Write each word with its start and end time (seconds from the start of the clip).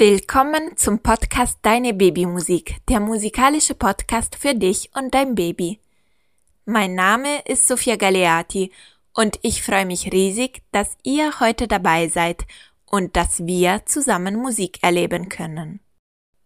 Willkommen 0.00 0.78
zum 0.78 1.00
Podcast 1.00 1.58
Deine 1.60 1.92
Babymusik, 1.92 2.76
der 2.88 3.00
musikalische 3.00 3.74
Podcast 3.74 4.34
für 4.34 4.54
dich 4.54 4.88
und 4.96 5.12
dein 5.12 5.34
Baby. 5.34 5.78
Mein 6.64 6.94
Name 6.94 7.42
ist 7.44 7.68
Sofia 7.68 7.96
Galeati 7.96 8.72
und 9.12 9.38
ich 9.42 9.62
freue 9.62 9.84
mich 9.84 10.10
riesig, 10.10 10.62
dass 10.72 10.96
ihr 11.02 11.38
heute 11.40 11.68
dabei 11.68 12.08
seid 12.08 12.46
und 12.86 13.14
dass 13.14 13.44
wir 13.44 13.82
zusammen 13.84 14.36
Musik 14.36 14.78
erleben 14.82 15.28
können. 15.28 15.80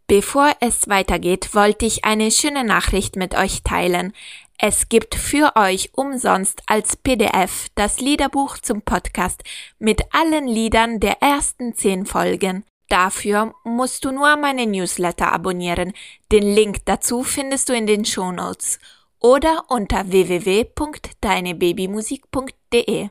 Bevor 0.09 0.51
es 0.59 0.89
weitergeht, 0.89 1.55
wollte 1.55 1.87
ich 1.87 2.05
eine 2.05 2.33
schöne 2.33 2.65
Nachricht 2.65 3.15
mit 3.15 3.37
euch 3.37 3.63
teilen. 3.63 4.15
Es 4.59 4.89
gibt 4.89 5.15
für 5.15 5.55
euch 5.55 5.91
umsonst 5.93 6.65
als 6.67 6.97
PDF 6.97 7.69
das 7.77 8.01
Liederbuch 8.01 8.59
zum 8.59 8.83
Podcast 8.83 9.45
mit 9.79 10.13
allen 10.13 10.49
Liedern 10.49 10.99
der 10.99 11.23
ersten 11.23 11.77
zehn 11.77 12.05
Folgen. 12.05 12.65
Dafür 12.89 13.55
musst 13.65 14.05
du 14.05 14.13
nur 14.13 14.37
meine 14.37 14.67
Newsletter 14.67 15.33
abonnieren. 15.33 15.95
Den 16.31 16.43
Link 16.43 16.85
dazu 16.85 17.23
findest 17.23 17.69
du 17.69 17.75
in 17.75 17.87
den 17.87 18.05
Show 18.05 18.31
Notes 18.31 18.79
oder 19.19 19.65
unter 19.69 20.11
www.deinebabymusik.de. 20.11 23.09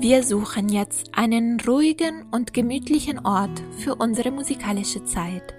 Wir 0.00 0.22
suchen 0.22 0.68
jetzt 0.68 1.16
einen 1.16 1.60
ruhigen 1.60 2.26
und 2.30 2.52
gemütlichen 2.52 3.24
Ort 3.24 3.62
für 3.78 3.94
unsere 3.94 4.30
musikalische 4.30 5.02
Zeit. 5.04 5.54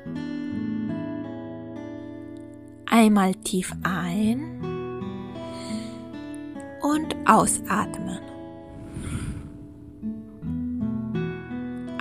Einmal 2.86 3.34
tief 3.36 3.74
ein 3.84 4.75
und 6.86 7.16
ausatmen. 7.26 8.20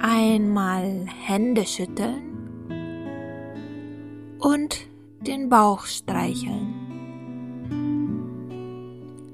Einmal 0.03 1.07
Hände 1.23 1.65
schütteln 1.65 2.23
und 4.39 4.87
den 5.23 5.49
Bauch 5.49 5.87
streicheln. 5.87 6.75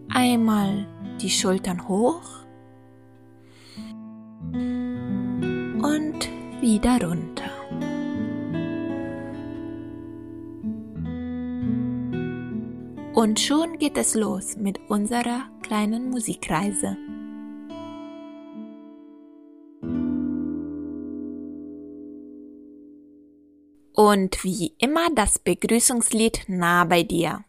Einmal 0.08 0.86
die 1.20 1.30
Schultern 1.30 1.88
hoch 1.88 2.22
und 4.52 6.28
wieder 6.60 7.02
runter. 7.02 7.59
Und 13.20 13.38
schon 13.38 13.76
geht 13.76 13.98
es 13.98 14.14
los 14.14 14.56
mit 14.56 14.80
unserer 14.88 15.50
kleinen 15.60 16.08
Musikreise. 16.08 16.96
Und 23.92 24.42
wie 24.42 24.74
immer 24.78 25.08
das 25.14 25.38
Begrüßungslied 25.38 26.44
nah 26.48 26.84
bei 26.84 27.02
dir. 27.02 27.44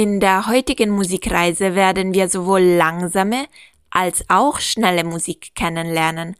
In 0.00 0.18
der 0.18 0.46
heutigen 0.46 0.88
Musikreise 0.88 1.74
werden 1.74 2.14
wir 2.14 2.30
sowohl 2.30 2.62
langsame 2.62 3.44
als 3.90 4.24
auch 4.30 4.58
schnelle 4.58 5.04
Musik 5.04 5.54
kennenlernen, 5.54 6.36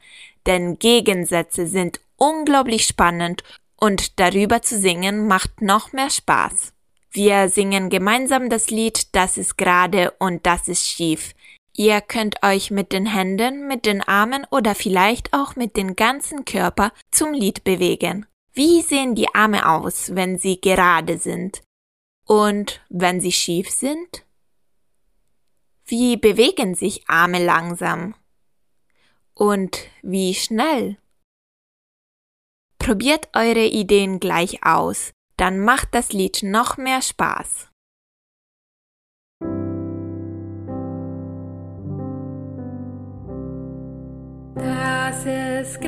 denn 0.47 0.79
Gegensätze 0.79 1.67
sind 1.67 1.99
unglaublich 2.17 2.87
spannend 2.87 3.43
und 3.79 4.19
darüber 4.19 4.63
zu 4.63 4.79
singen 4.79 5.27
macht 5.27 5.61
noch 5.61 5.93
mehr 5.93 6.09
Spaß. 6.09 6.73
Wir 7.11 7.49
singen 7.49 7.91
gemeinsam 7.91 8.49
das 8.49 8.71
Lied 8.71 9.13
Das 9.13 9.37
ist 9.37 9.59
gerade 9.59 10.09
und 10.17 10.47
das 10.47 10.67
ist 10.67 10.87
schief. 10.87 11.35
Ihr 11.77 12.01
könnt 12.01 12.41
euch 12.41 12.71
mit 12.71 12.91
den 12.91 13.05
Händen, 13.05 13.67
mit 13.67 13.85
den 13.85 14.01
Armen 14.01 14.43
oder 14.49 14.73
vielleicht 14.73 15.33
auch 15.33 15.55
mit 15.55 15.77
dem 15.77 15.95
ganzen 15.95 16.45
Körper 16.45 16.91
zum 17.11 17.31
Lied 17.31 17.63
bewegen. 17.63 18.25
Wie 18.53 18.81
sehen 18.81 19.13
die 19.13 19.35
Arme 19.35 19.69
aus, 19.69 20.15
wenn 20.15 20.39
sie 20.39 20.59
gerade 20.59 21.19
sind? 21.19 21.61
Und 22.31 22.79
wenn 22.87 23.19
sie 23.19 23.33
schief 23.33 23.69
sind? 23.69 24.25
Wie 25.85 26.15
bewegen 26.15 26.75
sich 26.75 27.03
Arme 27.09 27.43
langsam? 27.43 28.15
Und 29.33 29.89
wie 30.01 30.33
schnell? 30.33 30.95
Probiert 32.79 33.27
eure 33.33 33.65
Ideen 33.65 34.21
gleich 34.21 34.63
aus, 34.63 35.11
dann 35.35 35.59
macht 35.59 35.93
das 35.93 36.13
Lied 36.13 36.41
noch 36.41 36.77
mehr 36.77 37.01
Spaß. 37.01 37.67
Das 44.55 45.25
ist 45.25 45.81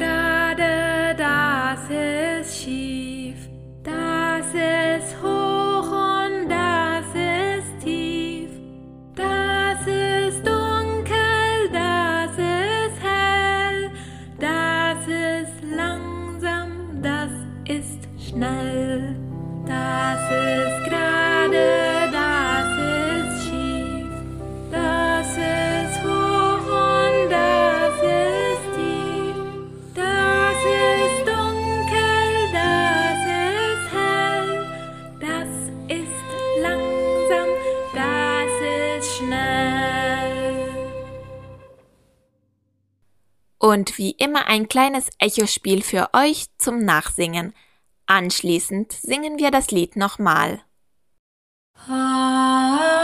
und 43.63 43.97
wie 43.97 44.11
immer 44.11 44.47
ein 44.47 44.67
kleines 44.67 45.07
Echospiel 45.19 45.83
für 45.83 46.09
euch 46.11 46.47
zum 46.57 46.79
Nachsingen. 46.79 47.53
Anschließend 48.07 48.91
singen 48.91 49.37
wir 49.37 49.51
das 49.51 49.71
Lied 49.71 49.95
nochmal. 49.95 50.61
Das 51.87 53.02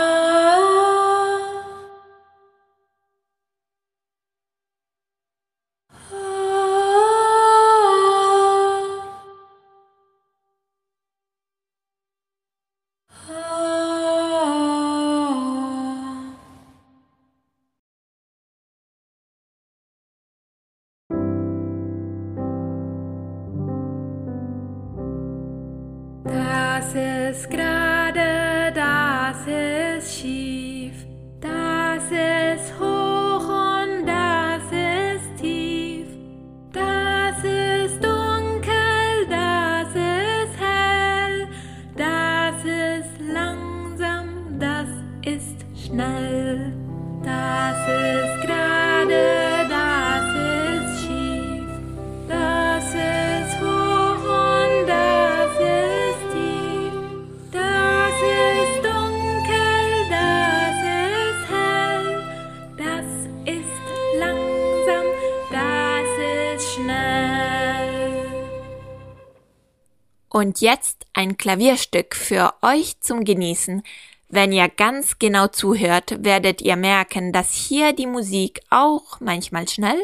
Und 70.30 70.62
jetzt 70.62 71.08
ein 71.14 71.38
Klavierstück 71.38 72.16
für 72.16 72.54
euch 72.62 73.00
zum 73.00 73.26
Genießen. 73.26 73.84
Wenn 74.30 74.52
ihr 74.52 74.70
ganz 74.70 75.18
genau 75.18 75.48
zuhört, 75.48 76.24
werdet 76.24 76.62
ihr 76.62 76.76
merken, 76.76 77.34
dass 77.34 77.52
hier 77.52 77.94
die 77.94 78.06
Musik 78.06 78.62
auch 78.70 79.20
manchmal 79.20 79.68
schnell 79.68 80.00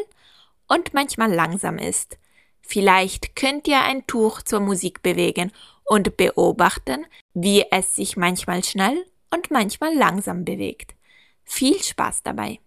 und 0.66 0.94
manchmal 0.94 1.32
langsam 1.32 1.78
ist. 1.78 2.18
Vielleicht 2.60 3.36
könnt 3.36 3.68
ihr 3.68 3.82
ein 3.82 4.04
Tuch 4.08 4.42
zur 4.42 4.58
Musik 4.58 5.00
bewegen 5.02 5.52
und 5.84 6.16
beobachten, 6.16 7.06
wie 7.32 7.64
es 7.70 7.94
sich 7.94 8.16
manchmal 8.16 8.64
schnell 8.64 9.06
und 9.32 9.52
manchmal 9.52 9.94
langsam 9.94 10.44
bewegt. 10.44 10.94
Viel 11.44 11.80
Spaß 11.80 12.24
dabei! 12.24 12.58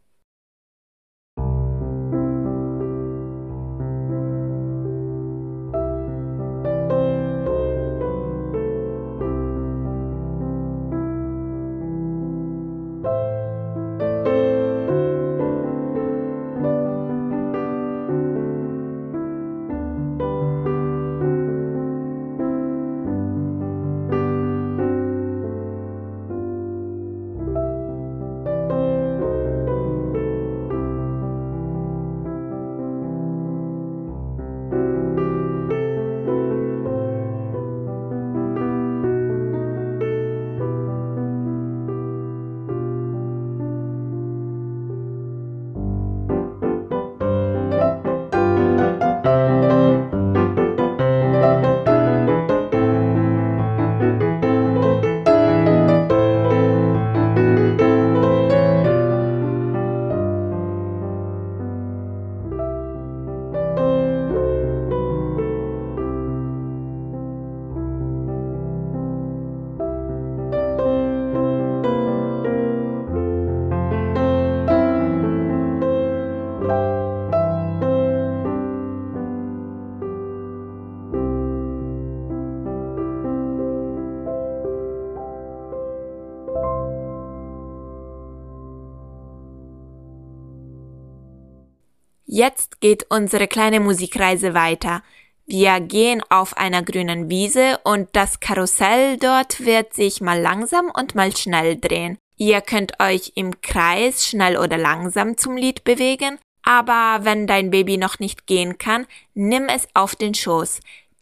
Jetzt 92.40 92.80
geht 92.80 93.06
unsere 93.10 93.50
kleine 93.50 93.82
Musikreise 93.82 94.54
weiter. 94.54 95.04
Wir 95.46 95.82
gehen 95.82 96.24
auf 96.30 96.56
einer 96.56 96.84
grünen 96.84 97.30
Wiese 97.30 97.82
und 97.84 98.08
das 98.14 98.40
Karussell 98.40 99.18
dort 99.18 99.66
wird 99.66 99.94
sich 99.94 100.22
mal 100.22 100.40
langsam 100.40 100.90
und 100.90 101.16
mal 101.16 101.36
schnell 101.36 101.76
drehen. 101.76 102.18
Ihr 102.38 102.62
könnt 102.62 102.94
euch 103.02 103.34
im 103.36 103.60
Kreis 103.60 104.26
schnell 104.26 104.56
oder 104.58 104.78
langsam 104.78 105.38
zum 105.38 105.58
Lied 105.58 105.84
bewegen, 105.84 106.40
aber 106.64 107.26
wenn 107.26 107.46
dein 107.46 107.72
Baby 107.72 107.98
noch 107.98 108.20
nicht 108.20 108.48
gehen 108.48 108.78
kann, 108.78 109.06
nimm 109.34 109.66
es 109.68 109.90
auf 109.94 110.16
den 110.16 110.34
Schoß. 110.34 110.80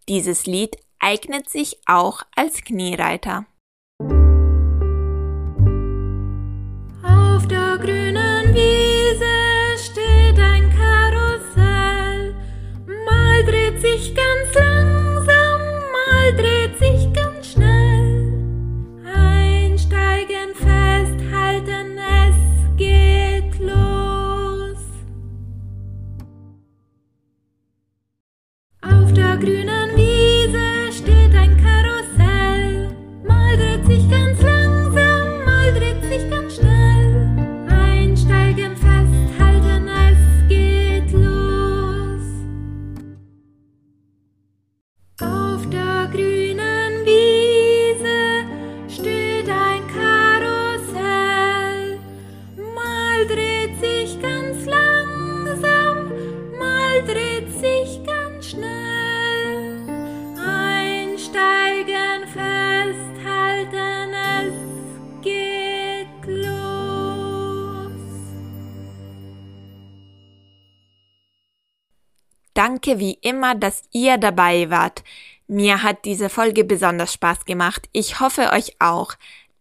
Dieses 0.08 0.46
Lied 0.46 0.78
eignet 1.00 1.50
sich 1.50 1.80
auch 1.88 2.22
als 2.36 2.64
Kniereiter. 2.64 3.48
Auf 29.38 29.77
Danke 72.58 72.98
wie 72.98 73.20
immer, 73.22 73.54
dass 73.54 73.84
ihr 73.92 74.18
dabei 74.18 74.72
wart. 74.72 75.04
Mir 75.46 75.84
hat 75.84 76.06
diese 76.06 76.28
Folge 76.28 76.64
besonders 76.64 77.14
Spaß 77.14 77.46
gemacht. 77.46 77.88
Ich 77.94 78.20
hoffe 78.20 78.52
euch 78.52 78.76
auch. 78.80 79.14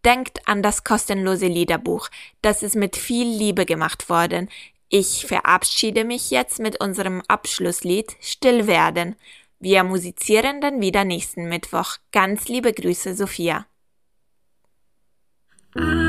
Denkt 0.07 0.49
an 0.49 0.63
das 0.63 0.83
kostenlose 0.83 1.47
Liederbuch. 1.47 2.09
Das 2.41 2.63
ist 2.63 2.75
mit 2.75 2.97
viel 2.97 3.27
Liebe 3.29 3.67
gemacht 3.67 4.09
worden. 4.09 4.49
Ich 4.89 5.27
verabschiede 5.27 6.05
mich 6.05 6.31
jetzt 6.31 6.59
mit 6.59 6.81
unserem 6.81 7.21
Abschlusslied 7.29 8.17
Still 8.23 8.67
werden. 8.67 9.15
Wir 9.61 9.85
musizieren 9.85 10.63
dann 10.63 10.81
wieder 10.81 11.05
nächsten 11.05 11.51
Mittwoch. 11.51 11.99
Ganz 12.13 12.49
liebe 12.49 12.73
Grüße, 12.73 13.15
Sophia. 13.15 13.67
Ah. 15.75 16.06